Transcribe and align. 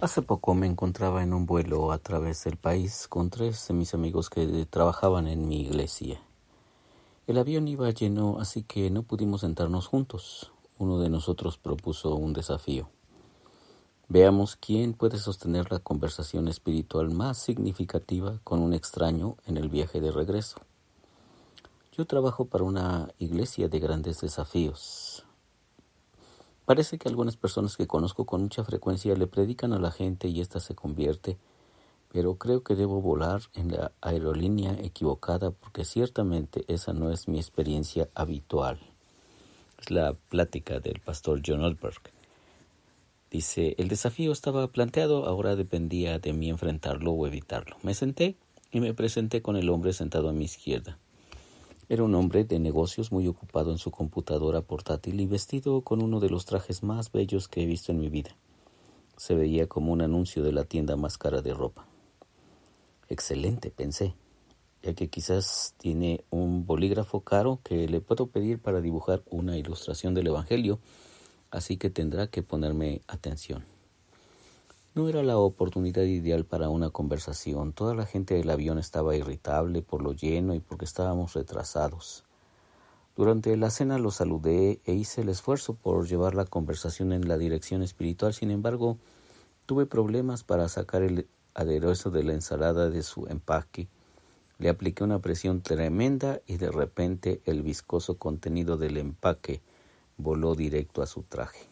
Hace 0.00 0.22
poco 0.22 0.54
me 0.54 0.66
encontraba 0.66 1.22
en 1.22 1.34
un 1.34 1.44
vuelo 1.44 1.92
a 1.92 1.98
través 1.98 2.44
del 2.44 2.56
país 2.56 3.06
con 3.06 3.28
tres 3.28 3.68
de 3.68 3.74
mis 3.74 3.92
amigos 3.92 4.30
que 4.30 4.64
trabajaban 4.64 5.26
en 5.26 5.46
mi 5.46 5.60
iglesia. 5.60 6.22
El 7.26 7.36
avión 7.36 7.68
iba 7.68 7.90
lleno, 7.90 8.38
así 8.40 8.62
que 8.62 8.88
no 8.88 9.02
pudimos 9.02 9.42
sentarnos 9.42 9.88
juntos. 9.88 10.52
Uno 10.78 10.98
de 11.00 11.10
nosotros 11.10 11.58
propuso 11.58 12.14
un 12.14 12.32
desafío. 12.32 12.88
Veamos 14.08 14.56
quién 14.56 14.94
puede 14.94 15.18
sostener 15.18 15.70
la 15.70 15.80
conversación 15.80 16.48
espiritual 16.48 17.10
más 17.10 17.36
significativa 17.36 18.40
con 18.42 18.60
un 18.60 18.72
extraño 18.72 19.36
en 19.44 19.58
el 19.58 19.68
viaje 19.68 20.00
de 20.00 20.12
regreso. 20.12 20.62
Yo 21.92 22.06
trabajo 22.06 22.46
para 22.46 22.64
una 22.64 23.10
iglesia 23.18 23.68
de 23.68 23.78
grandes 23.80 24.22
desafíos. 24.22 25.26
Parece 26.70 26.98
que 26.98 27.08
algunas 27.08 27.36
personas 27.36 27.76
que 27.76 27.88
conozco 27.88 28.26
con 28.26 28.42
mucha 28.42 28.62
frecuencia 28.62 29.16
le 29.16 29.26
predican 29.26 29.72
a 29.72 29.80
la 29.80 29.90
gente 29.90 30.28
y 30.28 30.40
ésta 30.40 30.60
se 30.60 30.76
convierte, 30.76 31.36
pero 32.12 32.36
creo 32.36 32.62
que 32.62 32.76
debo 32.76 33.00
volar 33.00 33.42
en 33.54 33.72
la 33.72 33.90
aerolínea 34.00 34.74
equivocada 34.80 35.50
porque 35.50 35.84
ciertamente 35.84 36.64
esa 36.68 36.92
no 36.92 37.10
es 37.10 37.26
mi 37.26 37.40
experiencia 37.40 38.08
habitual. 38.14 38.78
Es 39.80 39.90
la 39.90 40.12
plática 40.12 40.78
del 40.78 41.00
pastor 41.00 41.42
John 41.44 41.64
Oldberg. 41.64 42.02
Dice, 43.32 43.74
el 43.76 43.88
desafío 43.88 44.30
estaba 44.30 44.68
planteado, 44.68 45.26
ahora 45.26 45.56
dependía 45.56 46.20
de 46.20 46.32
mí 46.32 46.50
enfrentarlo 46.50 47.10
o 47.10 47.26
evitarlo. 47.26 47.78
Me 47.82 47.94
senté 47.94 48.36
y 48.70 48.78
me 48.78 48.94
presenté 48.94 49.42
con 49.42 49.56
el 49.56 49.70
hombre 49.70 49.92
sentado 49.92 50.28
a 50.28 50.32
mi 50.32 50.44
izquierda. 50.44 50.98
Era 51.90 52.04
un 52.04 52.14
hombre 52.14 52.44
de 52.44 52.60
negocios 52.60 53.10
muy 53.10 53.26
ocupado 53.26 53.72
en 53.72 53.78
su 53.78 53.90
computadora 53.90 54.62
portátil 54.62 55.18
y 55.20 55.26
vestido 55.26 55.80
con 55.80 56.00
uno 56.00 56.20
de 56.20 56.30
los 56.30 56.44
trajes 56.44 56.84
más 56.84 57.10
bellos 57.10 57.48
que 57.48 57.64
he 57.64 57.66
visto 57.66 57.90
en 57.90 57.98
mi 57.98 58.08
vida. 58.08 58.30
Se 59.16 59.34
veía 59.34 59.66
como 59.66 59.92
un 59.92 60.00
anuncio 60.00 60.44
de 60.44 60.52
la 60.52 60.62
tienda 60.62 60.94
más 60.94 61.18
cara 61.18 61.42
de 61.42 61.52
ropa. 61.52 61.88
Excelente, 63.08 63.72
pensé, 63.72 64.14
ya 64.84 64.94
que 64.94 65.08
quizás 65.10 65.74
tiene 65.78 66.22
un 66.30 66.64
bolígrafo 66.64 67.22
caro 67.22 67.58
que 67.64 67.88
le 67.88 68.00
puedo 68.00 68.28
pedir 68.28 68.60
para 68.60 68.80
dibujar 68.80 69.24
una 69.28 69.58
ilustración 69.58 70.14
del 70.14 70.28
Evangelio, 70.28 70.78
así 71.50 71.76
que 71.76 71.90
tendrá 71.90 72.28
que 72.28 72.44
ponerme 72.44 73.00
atención. 73.08 73.64
No 75.00 75.08
era 75.08 75.22
la 75.22 75.38
oportunidad 75.38 76.02
ideal 76.02 76.44
para 76.44 76.68
una 76.68 76.90
conversación. 76.90 77.72
Toda 77.72 77.94
la 77.94 78.04
gente 78.04 78.34
del 78.34 78.50
avión 78.50 78.76
estaba 78.76 79.16
irritable 79.16 79.80
por 79.80 80.02
lo 80.02 80.12
lleno 80.12 80.54
y 80.54 80.60
porque 80.60 80.84
estábamos 80.84 81.32
retrasados. 81.32 82.24
Durante 83.16 83.56
la 83.56 83.70
cena 83.70 83.98
lo 83.98 84.10
saludé 84.10 84.78
e 84.84 84.92
hice 84.92 85.22
el 85.22 85.30
esfuerzo 85.30 85.72
por 85.72 86.06
llevar 86.06 86.34
la 86.34 86.44
conversación 86.44 87.14
en 87.14 87.28
la 87.28 87.38
dirección 87.38 87.82
espiritual. 87.82 88.34
Sin 88.34 88.50
embargo, 88.50 88.98
tuve 89.64 89.86
problemas 89.86 90.44
para 90.44 90.68
sacar 90.68 91.02
el 91.02 91.26
aderezo 91.54 92.10
de 92.10 92.22
la 92.22 92.34
ensalada 92.34 92.90
de 92.90 93.02
su 93.02 93.26
empaque. 93.26 93.88
Le 94.58 94.68
apliqué 94.68 95.02
una 95.02 95.20
presión 95.20 95.62
tremenda 95.62 96.42
y 96.46 96.58
de 96.58 96.70
repente 96.70 97.40
el 97.46 97.62
viscoso 97.62 98.18
contenido 98.18 98.76
del 98.76 98.98
empaque 98.98 99.62
voló 100.18 100.54
directo 100.54 101.00
a 101.00 101.06
su 101.06 101.22
traje. 101.22 101.70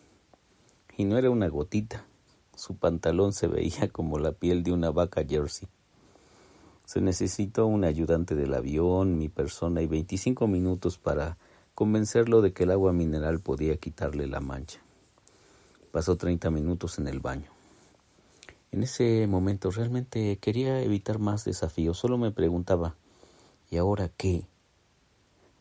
Y 0.97 1.05
no 1.05 1.19
era 1.19 1.29
una 1.29 1.49
gotita, 1.49 2.08
su 2.59 2.77
pantalón 2.77 3.33
se 3.33 3.47
veía 3.47 3.89
como 3.93 4.19
la 4.19 4.33
piel 4.33 4.63
de 4.63 4.73
una 4.73 4.91
vaca 4.91 5.25
jersey. 5.25 5.69
Se 6.85 7.01
necesitó 7.01 7.67
un 7.67 7.85
ayudante 7.85 8.35
del 8.35 8.55
avión, 8.55 9.17
mi 9.17 9.29
persona 9.29 9.81
y 9.83 9.87
25 9.87 10.47
minutos 10.49 10.99
para 10.99 11.37
convencerlo 11.75 12.41
de 12.41 12.53
que 12.53 12.65
el 12.65 12.73
agua 12.73 12.93
mineral 12.93 13.41
podía 13.41 13.77
quitarle 13.77 14.27
la 14.27 14.41
mancha. 14.41 14.81
Pasó 15.93 16.17
30 16.17 16.51
minutos 16.51 16.99
en 16.99 17.07
el 17.07 17.21
baño. 17.21 17.51
En 18.73 18.83
ese 18.83 19.27
momento 19.29 19.71
realmente 19.71 20.39
quería 20.39 20.83
evitar 20.83 21.19
más 21.19 21.45
desafíos. 21.45 21.99
Solo 21.99 22.19
me 22.19 22.33
preguntaba, 22.33 22.97
¿y 23.71 23.77
ahora 23.77 24.11
qué? 24.17 24.47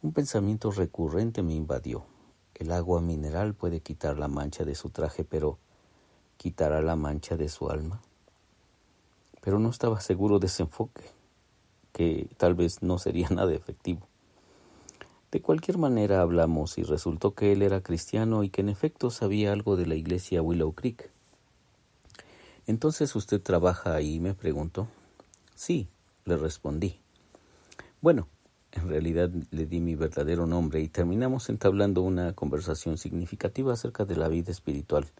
Un 0.02 0.14
pensamiento 0.14 0.72
recurrente 0.72 1.44
me 1.44 1.54
invadió. 1.54 2.06
El 2.56 2.72
agua 2.72 3.02
mineral 3.02 3.54
puede 3.54 3.82
quitar 3.82 4.18
la 4.18 4.28
mancha 4.28 4.66
de 4.66 4.76
su 4.76 4.90
traje, 4.90 5.24
pero 5.24 5.60
quitará 6.38 6.82
la 6.82 6.96
mancha 6.96 7.36
de 7.36 7.50
su 7.50 7.70
alma. 7.70 8.02
Pero 9.42 9.60
no 9.60 9.70
estaba 9.70 10.00
seguro 10.00 10.40
de 10.40 10.48
ese 10.48 10.64
enfoque, 10.64 11.04
que 11.92 12.30
tal 12.38 12.56
vez 12.56 12.82
no 12.82 12.98
sería 12.98 13.30
nada 13.32 13.54
efectivo. 13.54 14.08
De 15.32 15.42
cualquier 15.42 15.78
manera 15.78 16.22
hablamos 16.22 16.78
y 16.78 16.84
resultó 16.84 17.34
que 17.34 17.52
él 17.52 17.62
era 17.62 17.82
cristiano 17.82 18.44
y 18.44 18.50
que 18.50 18.62
en 18.62 18.70
efecto 18.70 19.10
sabía 19.10 19.52
algo 19.52 19.76
de 19.76 19.86
la 19.86 19.96
iglesia 19.96 20.42
Willow 20.42 20.72
Creek. 20.72 21.12
Entonces 22.66 23.16
usted 23.16 23.42
trabaja 23.42 23.94
ahí, 23.94 24.20
me 24.20 24.34
preguntó. 24.34 24.88
Sí, 25.54 25.90
le 26.24 26.38
respondí. 26.38 27.00
Bueno, 28.00 28.28
en 28.72 28.88
realidad 28.88 29.30
le 29.52 29.66
di 29.66 29.80
mi 29.80 29.96
verdadero 29.96 30.46
nombre 30.46 30.82
y 30.82 30.88
terminamos 30.88 31.50
entablando 31.50 32.02
una 32.02 32.34
conversación 32.34 32.98
significativa 32.98 33.74
acerca 33.74 34.06
de 34.06 34.16
la 34.16 34.30
vida 34.30 34.52
espiritual 34.52 35.12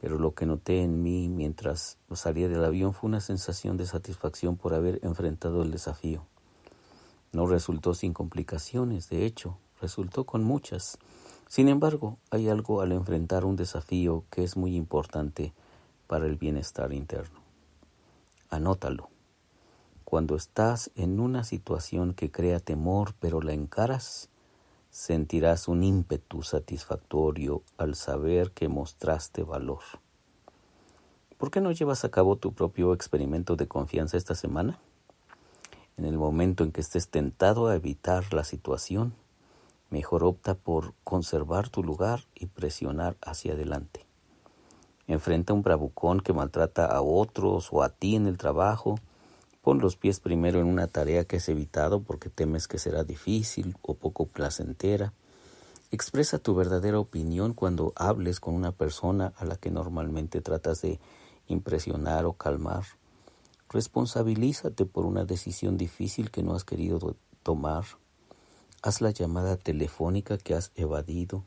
pero 0.00 0.18
lo 0.18 0.34
que 0.34 0.46
noté 0.46 0.82
en 0.82 1.02
mí 1.02 1.28
mientras 1.28 1.98
salía 2.12 2.48
del 2.48 2.64
avión 2.64 2.94
fue 2.94 3.08
una 3.08 3.20
sensación 3.20 3.76
de 3.76 3.86
satisfacción 3.86 4.56
por 4.56 4.74
haber 4.74 5.00
enfrentado 5.02 5.62
el 5.62 5.70
desafío. 5.70 6.24
No 7.32 7.46
resultó 7.46 7.94
sin 7.94 8.14
complicaciones, 8.14 9.08
de 9.08 9.26
hecho, 9.26 9.58
resultó 9.80 10.24
con 10.24 10.44
muchas. 10.44 10.98
Sin 11.48 11.68
embargo, 11.68 12.18
hay 12.30 12.48
algo 12.48 12.80
al 12.80 12.92
enfrentar 12.92 13.44
un 13.44 13.56
desafío 13.56 14.24
que 14.30 14.44
es 14.44 14.56
muy 14.56 14.76
importante 14.76 15.52
para 16.06 16.26
el 16.26 16.36
bienestar 16.36 16.92
interno. 16.92 17.40
Anótalo. 18.50 19.10
Cuando 20.04 20.36
estás 20.36 20.90
en 20.94 21.20
una 21.20 21.44
situación 21.44 22.14
que 22.14 22.30
crea 22.30 22.60
temor 22.60 23.14
pero 23.20 23.42
la 23.42 23.52
encaras, 23.52 24.30
sentirás 24.98 25.68
un 25.68 25.84
ímpetu 25.84 26.42
satisfactorio 26.42 27.62
al 27.76 27.94
saber 27.94 28.50
que 28.50 28.66
mostraste 28.66 29.44
valor. 29.44 29.84
¿Por 31.36 31.52
qué 31.52 31.60
no 31.60 31.70
llevas 31.70 32.04
a 32.04 32.08
cabo 32.08 32.34
tu 32.34 32.52
propio 32.52 32.92
experimento 32.92 33.54
de 33.54 33.68
confianza 33.68 34.16
esta 34.16 34.34
semana? 34.34 34.80
En 35.96 36.04
el 36.04 36.18
momento 36.18 36.64
en 36.64 36.72
que 36.72 36.80
estés 36.80 37.10
tentado 37.10 37.68
a 37.68 37.76
evitar 37.76 38.34
la 38.34 38.42
situación, 38.42 39.14
mejor 39.88 40.24
opta 40.24 40.56
por 40.56 40.94
conservar 41.04 41.68
tu 41.68 41.84
lugar 41.84 42.24
y 42.34 42.46
presionar 42.46 43.16
hacia 43.22 43.52
adelante. 43.52 44.04
Enfrenta 45.06 45.52
un 45.52 45.62
bravucón 45.62 46.18
que 46.18 46.32
maltrata 46.32 46.86
a 46.86 47.02
otros 47.02 47.68
o 47.70 47.84
a 47.84 47.88
ti 47.90 48.16
en 48.16 48.26
el 48.26 48.36
trabajo 48.36 48.96
Pon 49.68 49.80
los 49.80 49.96
pies 49.96 50.18
primero 50.18 50.60
en 50.60 50.66
una 50.66 50.86
tarea 50.86 51.26
que 51.26 51.36
has 51.36 51.48
evitado 51.50 52.00
porque 52.00 52.30
temes 52.30 52.66
que 52.68 52.78
será 52.78 53.04
difícil 53.04 53.76
o 53.82 53.92
poco 53.92 54.24
placentera. 54.24 55.12
Expresa 55.90 56.38
tu 56.38 56.54
verdadera 56.54 56.98
opinión 56.98 57.52
cuando 57.52 57.92
hables 57.94 58.40
con 58.40 58.54
una 58.54 58.72
persona 58.72 59.34
a 59.36 59.44
la 59.44 59.56
que 59.56 59.70
normalmente 59.70 60.40
tratas 60.40 60.80
de 60.80 60.98
impresionar 61.48 62.24
o 62.24 62.32
calmar. 62.32 62.84
Responsabilízate 63.68 64.86
por 64.86 65.04
una 65.04 65.26
decisión 65.26 65.76
difícil 65.76 66.30
que 66.30 66.42
no 66.42 66.54
has 66.54 66.64
querido 66.64 67.16
tomar. 67.42 67.84
Haz 68.80 69.02
la 69.02 69.10
llamada 69.10 69.58
telefónica 69.58 70.38
que 70.38 70.54
has 70.54 70.72
evadido. 70.76 71.44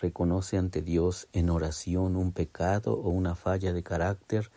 Reconoce 0.00 0.56
ante 0.56 0.82
Dios 0.82 1.26
en 1.32 1.50
oración 1.50 2.14
un 2.14 2.30
pecado 2.30 2.94
o 2.94 3.08
una 3.08 3.34
falla 3.34 3.72
de 3.72 3.82
carácter 3.82 4.52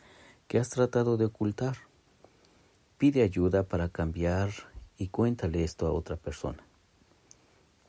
que 0.47 0.59
has 0.59 0.69
tratado 0.69 1.17
de 1.17 1.25
ocultar. 1.25 1.86
Pide 2.97 3.21
ayuda 3.21 3.61
para 3.61 3.89
cambiar 3.89 4.49
y 4.97 5.09
cuéntale 5.09 5.63
esto 5.63 5.85
a 5.85 5.91
otra 5.91 6.15
persona. 6.15 6.65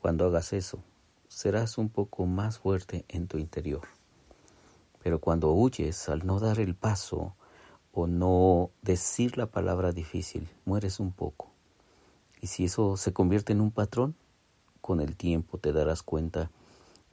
Cuando 0.03 0.27
hagas 0.27 0.53
eso, 0.53 0.81
serás 1.29 1.79
un 1.79 1.89
poco 1.89 2.27
más 2.27 2.59
fuerte 2.59 3.07
en 3.09 3.27
tu 3.27 3.39
interior. 3.39 3.89
Pero 5.03 5.19
cuando 5.19 5.51
huyes 5.55 6.11
al 6.11 6.27
no 6.27 6.39
dar 6.41 6.61
el 6.61 6.75
paso 6.75 7.35
o 7.95 8.07
no 8.07 8.71
decir 8.83 9.39
la 9.39 9.47
palabra 9.47 9.93
difícil, 9.93 10.47
mueres 10.67 11.01
un 11.01 11.13
poco. 11.13 11.53
Y 12.43 12.49
si 12.49 12.67
eso 12.67 12.99
se 12.99 13.15
convierte 13.15 13.55
en 13.55 13.63
un 13.63 13.71
patrón, 13.71 14.15
con 14.83 15.01
el 15.01 15.17
tiempo 15.17 15.57
te 15.57 15.73
darás 15.73 16.03
cuenta 16.03 16.51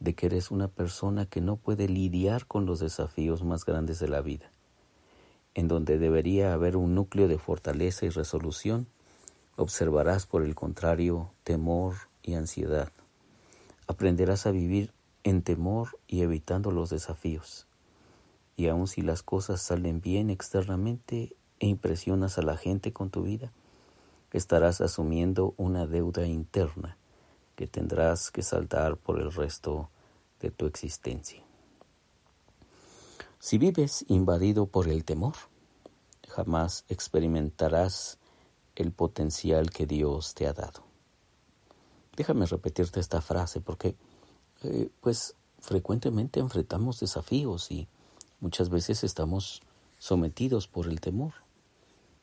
de 0.02 0.16
que 0.16 0.26
eres 0.26 0.52
una 0.52 0.68
persona 0.68 1.28
que 1.28 1.40
no 1.40 1.56
puede 1.56 1.88
lidiar 1.88 2.46
con 2.46 2.66
los 2.66 2.82
desafíos 2.82 3.46
más 3.46 3.64
grandes 3.64 4.00
de 4.00 4.10
la 4.10 4.20
vida 4.20 4.52
en 5.56 5.68
donde 5.68 5.98
debería 5.98 6.54
haber 6.54 6.78
un 6.78 6.94
núcleo 6.94 7.28
de 7.28 7.40
fortaleza 7.40 8.06
y 8.06 8.10
resolución, 8.10 8.88
observarás 9.56 10.28
por 10.28 10.44
el 10.44 10.54
contrario 10.54 11.32
temor 11.44 11.96
y 12.22 12.36
ansiedad. 12.36 12.92
Aprenderás 13.88 14.46
a 14.46 14.52
vivir 14.52 14.92
en 15.24 15.42
temor 15.42 15.98
y 16.08 16.22
evitando 16.22 16.72
los 16.72 16.90
desafíos. 16.90 17.68
Y 18.58 18.68
aun 18.68 18.88
si 18.88 19.02
las 19.02 19.24
cosas 19.24 19.62
salen 19.62 20.02
bien 20.02 20.30
externamente 20.30 21.36
e 21.60 21.68
impresionas 21.68 22.38
a 22.38 22.42
la 22.42 22.58
gente 22.58 22.92
con 22.92 23.10
tu 23.10 23.24
vida, 23.24 23.52
estarás 24.34 24.82
asumiendo 24.82 25.54
una 25.56 25.88
deuda 25.88 26.26
interna 26.26 26.98
que 27.56 27.68
tendrás 27.68 28.32
que 28.32 28.44
saltar 28.44 28.98
por 28.98 29.22
el 29.22 29.32
resto 29.32 29.90
de 30.42 30.52
tu 30.52 30.66
existencia. 30.66 31.45
Si 33.46 33.60
vives 33.60 34.04
invadido 34.08 34.66
por 34.66 34.88
el 34.88 35.06
temor, 35.06 35.36
jamás 36.28 36.84
experimentarás 36.90 38.18
el 38.76 38.92
potencial 38.92 39.70
que 39.70 39.86
Dios 39.86 40.34
te 40.34 40.48
ha 40.48 40.54
dado. 40.54 40.84
Déjame 42.18 42.48
repetirte 42.48 43.00
esta 43.00 43.22
frase 43.22 43.62
porque, 43.62 43.96
eh, 44.64 44.90
pues, 45.00 45.36
frecuentemente 45.60 46.40
enfrentamos 46.40 47.00
desafíos 47.00 47.72
y 47.72 47.88
muchas 48.40 48.70
veces 48.70 49.04
estamos 49.04 49.62
sometidos 50.00 50.68
por 50.68 50.88
el 50.88 51.00
temor. 51.00 51.34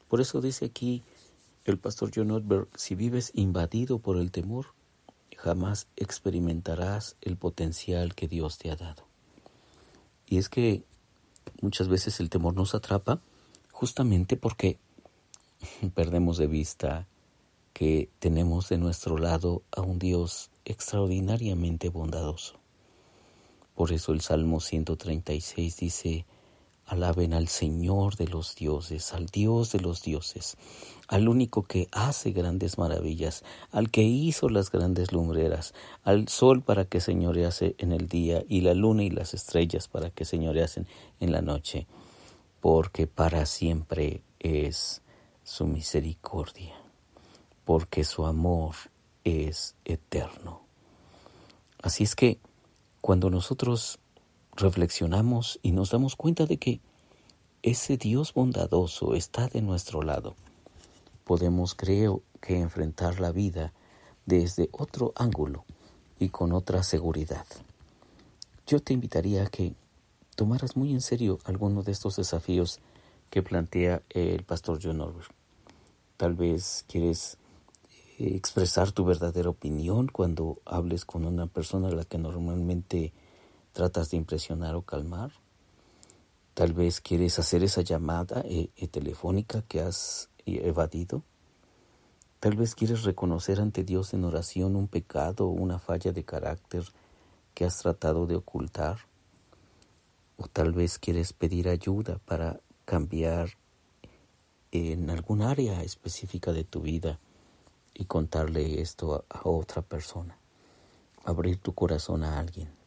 Por 0.08 0.20
eso 0.20 0.40
dice 0.40 0.64
aquí 0.64 1.04
el 1.64 1.78
pastor 1.78 2.10
John 2.12 2.32
Ottberg, 2.32 2.66
si 2.74 2.96
vives 2.96 3.30
invadido 3.34 4.00
por 4.00 4.16
el 4.16 4.32
temor, 4.32 4.74
jamás 5.36 5.86
experimentarás 5.94 7.14
el 7.20 7.36
potencial 7.36 8.16
que 8.16 8.26
Dios 8.26 8.58
te 8.58 8.72
ha 8.72 8.74
dado. 8.74 9.04
Y 10.26 10.38
es 10.38 10.48
que 10.48 10.84
muchas 11.60 11.88
veces 11.88 12.20
el 12.20 12.30
temor 12.30 12.54
nos 12.54 12.74
atrapa 12.74 13.20
justamente 13.70 14.36
porque 14.36 14.78
perdemos 15.94 16.38
de 16.38 16.46
vista 16.46 17.06
que 17.72 18.10
tenemos 18.18 18.68
de 18.68 18.78
nuestro 18.78 19.18
lado 19.18 19.62
a 19.74 19.80
un 19.80 19.98
Dios 19.98 20.50
extraordinariamente 20.64 21.88
bondadoso. 21.88 22.60
Por 23.74 23.92
eso 23.92 24.12
el 24.12 24.20
Salmo 24.20 24.60
136 24.60 25.76
dice, 25.76 26.26
alaben 26.92 27.32
al 27.32 27.48
Señor 27.48 28.16
de 28.16 28.28
los 28.28 28.54
dioses, 28.54 29.14
al 29.14 29.26
Dios 29.26 29.72
de 29.72 29.80
los 29.80 30.02
dioses, 30.02 30.58
al 31.08 31.26
único 31.26 31.62
que 31.62 31.88
hace 31.90 32.32
grandes 32.32 32.76
maravillas, 32.76 33.44
al 33.70 33.90
que 33.90 34.02
hizo 34.02 34.50
las 34.50 34.70
grandes 34.70 35.10
lumbreras, 35.10 35.72
al 36.02 36.28
sol 36.28 36.62
para 36.62 36.84
que 36.84 37.00
señorease 37.00 37.74
en 37.78 37.92
el 37.92 38.08
día 38.08 38.44
y 38.46 38.60
la 38.60 38.74
luna 38.74 39.04
y 39.04 39.10
las 39.10 39.32
estrellas 39.32 39.88
para 39.88 40.10
que 40.10 40.26
señoreasen 40.26 40.86
en 41.18 41.32
la 41.32 41.40
noche, 41.40 41.86
porque 42.60 43.06
para 43.06 43.46
siempre 43.46 44.22
es 44.38 45.00
su 45.44 45.64
misericordia, 45.66 46.74
porque 47.64 48.04
su 48.04 48.26
amor 48.26 48.74
es 49.24 49.76
eterno. 49.86 50.60
Así 51.80 52.04
es 52.04 52.14
que 52.14 52.38
cuando 53.00 53.30
nosotros 53.30 53.98
reflexionamos 54.56 55.58
y 55.62 55.72
nos 55.72 55.90
damos 55.90 56.16
cuenta 56.16 56.46
de 56.46 56.58
que 56.58 56.80
ese 57.62 57.96
Dios 57.96 58.34
bondadoso 58.34 59.14
está 59.14 59.48
de 59.48 59.62
nuestro 59.62 60.02
lado, 60.02 60.34
podemos 61.24 61.74
creo 61.74 62.22
que 62.40 62.58
enfrentar 62.58 63.20
la 63.20 63.32
vida 63.32 63.72
desde 64.26 64.68
otro 64.72 65.12
ángulo 65.16 65.64
y 66.18 66.28
con 66.28 66.52
otra 66.52 66.82
seguridad. 66.82 67.46
Yo 68.66 68.80
te 68.80 68.92
invitaría 68.92 69.44
a 69.44 69.50
que 69.50 69.74
tomaras 70.36 70.76
muy 70.76 70.92
en 70.92 71.00
serio 71.00 71.38
alguno 71.44 71.82
de 71.82 71.92
estos 71.92 72.16
desafíos 72.16 72.80
que 73.30 73.42
plantea 73.42 74.02
el 74.10 74.44
pastor 74.44 74.78
John 74.82 74.98
Norbert. 74.98 75.30
Tal 76.16 76.34
vez 76.34 76.84
quieres 76.88 77.38
eh, 78.18 78.36
expresar 78.36 78.92
tu 78.92 79.04
verdadera 79.04 79.50
opinión 79.50 80.08
cuando 80.08 80.58
hables 80.64 81.04
con 81.04 81.24
una 81.24 81.46
persona 81.46 81.88
a 81.88 81.92
la 81.92 82.04
que 82.04 82.18
normalmente 82.18 83.12
tratas 83.72 84.10
de 84.10 84.16
impresionar 84.16 84.74
o 84.74 84.82
calmar. 84.82 85.32
Tal 86.54 86.72
vez 86.72 87.00
quieres 87.00 87.38
hacer 87.38 87.62
esa 87.64 87.82
llamada 87.82 88.42
eh, 88.44 88.70
eh, 88.76 88.88
telefónica 88.88 89.62
que 89.62 89.80
has 89.80 90.28
evadido. 90.44 91.22
Tal 92.40 92.56
vez 92.56 92.74
quieres 92.74 93.04
reconocer 93.04 93.60
ante 93.60 93.84
Dios 93.84 94.14
en 94.14 94.24
oración 94.24 94.76
un 94.76 94.88
pecado 94.88 95.46
o 95.46 95.50
una 95.50 95.78
falla 95.78 96.12
de 96.12 96.24
carácter 96.24 96.84
que 97.54 97.64
has 97.64 97.78
tratado 97.78 98.26
de 98.26 98.36
ocultar. 98.36 98.98
O 100.36 100.48
tal 100.48 100.72
vez 100.72 100.98
quieres 100.98 101.32
pedir 101.32 101.68
ayuda 101.68 102.18
para 102.26 102.60
cambiar 102.84 103.50
en 104.72 105.10
algún 105.10 105.42
área 105.42 105.82
específica 105.82 106.52
de 106.52 106.64
tu 106.64 106.80
vida 106.80 107.20
y 107.94 108.06
contarle 108.06 108.80
esto 108.80 109.24
a, 109.28 109.48
otra 109.48 109.82
persona, 109.82 110.38
abrir 111.24 111.58
tu 111.58 111.74
corazón 111.74 112.24
a 112.24 112.38
alguien. 112.38 112.81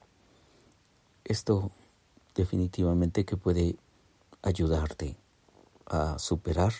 Esto 1.25 1.72
definitivamente 2.33 3.25
que 3.25 3.36
puede 3.36 3.75
ayudarte 4.42 5.18
a 5.86 6.18
superar 6.18 6.74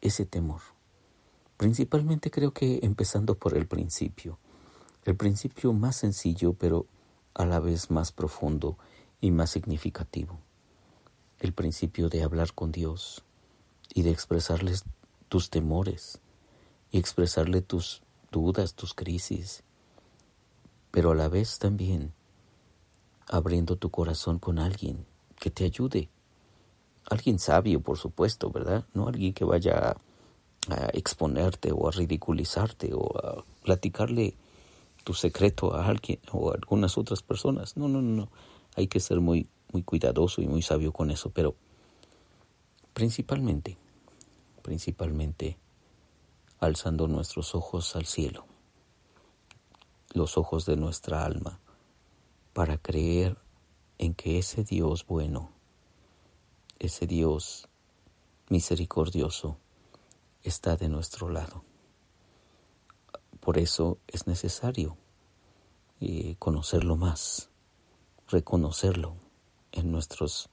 ese 0.00 0.24
temor. 0.24 0.60
Principalmente 1.56 2.30
creo 2.30 2.52
que 2.52 2.78
empezando 2.82 3.34
por 3.34 3.56
el 3.56 3.66
principio, 3.66 4.38
el 5.04 5.16
principio 5.16 5.72
más 5.72 5.96
sencillo 5.96 6.52
pero 6.52 6.86
a 7.34 7.44
la 7.44 7.58
vez 7.58 7.90
más 7.90 8.12
profundo 8.12 8.78
y 9.20 9.32
más 9.32 9.50
significativo, 9.50 10.38
el 11.40 11.52
principio 11.52 12.08
de 12.08 12.22
hablar 12.22 12.54
con 12.54 12.70
Dios, 12.70 13.24
y 13.94 14.02
de 14.02 14.10
expresarles 14.10 14.84
tus 15.28 15.50
temores 15.50 16.20
y 16.90 16.98
expresarle 16.98 17.62
tus 17.62 18.02
dudas, 18.30 18.74
tus 18.74 18.94
crisis, 18.94 19.62
pero 20.90 21.12
a 21.12 21.14
la 21.14 21.28
vez 21.28 21.58
también 21.58 22.12
abriendo 23.28 23.76
tu 23.76 23.90
corazón 23.90 24.38
con 24.38 24.58
alguien 24.58 25.04
que 25.38 25.50
te 25.50 25.64
ayude. 25.64 26.08
Alguien 27.10 27.38
sabio, 27.38 27.80
por 27.80 27.98
supuesto, 27.98 28.50
¿verdad? 28.50 28.84
No 28.94 29.08
alguien 29.08 29.32
que 29.32 29.44
vaya 29.44 29.96
a, 30.68 30.88
exponerte 30.92 31.72
o 31.72 31.88
a 31.88 31.92
ridiculizarte 31.92 32.92
o 32.92 33.16
a 33.16 33.44
platicarle 33.62 34.34
tu 35.04 35.14
secreto 35.14 35.74
a 35.74 35.86
alguien 35.86 36.18
o 36.32 36.50
a 36.50 36.54
algunas 36.54 36.98
otras 36.98 37.22
personas. 37.22 37.76
No, 37.76 37.88
no, 37.88 38.02
no, 38.02 38.22
no. 38.22 38.28
Hay 38.76 38.88
que 38.88 39.00
ser 39.00 39.20
muy, 39.20 39.48
muy 39.72 39.82
cuidadoso 39.82 40.42
y 40.42 40.46
muy 40.46 40.62
sabio 40.62 40.92
con 40.92 41.10
eso, 41.10 41.30
pero 41.30 41.54
principalmente 42.92 43.78
principalmente 44.68 45.56
alzando 46.60 47.08
nuestros 47.08 47.54
ojos 47.54 47.96
al 47.96 48.04
cielo, 48.04 48.44
los 50.12 50.36
ojos 50.36 50.66
de 50.66 50.76
nuestra 50.76 51.24
alma, 51.24 51.58
para 52.58 52.76
creer 52.76 53.38
en 53.98 54.14
que 54.14 54.36
ese 54.36 54.64
Dios 54.64 55.06
bueno, 55.06 55.52
ese 56.80 57.06
Dios 57.06 57.68
misericordioso, 58.48 59.58
está 60.42 60.74
de 60.74 60.88
nuestro 60.88 61.28
lado. 61.28 61.62
Por 63.38 63.58
eso 63.58 63.98
es 64.08 64.26
necesario 64.26 64.96
eh, 66.00 66.34
conocerlo 66.40 66.96
más, 66.96 67.48
reconocerlo 68.26 69.14
en 69.70 69.92
nuestras 69.92 70.48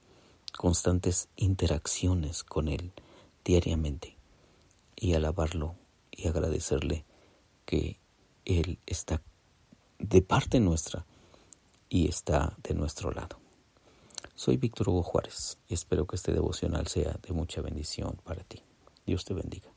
constantes 0.56 1.28
interacciones 1.34 2.44
con 2.44 2.68
Él 2.68 2.92
diariamente 3.44 4.16
y 4.94 5.14
alabarlo 5.14 5.74
y 6.12 6.28
agradecerle 6.28 7.04
que 7.64 7.98
Él 8.44 8.78
está 8.86 9.20
de 9.98 10.22
parte 10.22 10.60
nuestra 10.60 11.04
y 11.88 12.08
está 12.08 12.56
de 12.62 12.74
nuestro 12.74 13.10
lado. 13.10 13.38
Soy 14.34 14.56
Víctor 14.56 14.88
Hugo 14.88 15.02
Juárez 15.02 15.58
y 15.68 15.74
espero 15.74 16.06
que 16.06 16.16
este 16.16 16.32
devocional 16.32 16.86
sea 16.86 17.18
de 17.26 17.32
mucha 17.32 17.62
bendición 17.62 18.18
para 18.24 18.42
ti. 18.44 18.62
Dios 19.06 19.24
te 19.24 19.34
bendiga. 19.34 19.75